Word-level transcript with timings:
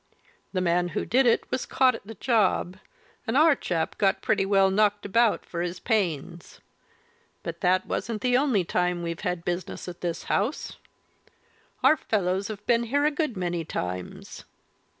The 0.51 0.61
man 0.61 0.87
who 0.87 1.05
did 1.05 1.27
it 1.27 1.45
was 1.51 1.67
caught 1.67 1.93
at 1.93 2.07
the 2.07 2.15
job 2.15 2.77
and 3.27 3.37
our 3.37 3.55
chap 3.55 3.99
got 3.99 4.23
pretty 4.23 4.47
well 4.47 4.71
knocked 4.71 5.05
about 5.05 5.45
for 5.45 5.61
his 5.61 5.79
pains. 5.79 6.59
But 7.43 7.61
that 7.61 7.85
wasn't 7.85 8.21
the 8.21 8.35
only 8.35 8.63
time 8.63 9.03
we've 9.03 9.19
had 9.21 9.45
business 9.45 9.87
at 9.87 10.01
this 10.01 10.23
house; 10.23 10.77
our 11.83 11.97
fellows 11.97 12.47
have 12.47 12.65
been 12.65 12.85
here 12.85 13.05
a 13.05 13.11
good 13.11 13.37
many 13.37 13.63
times." 13.63 14.43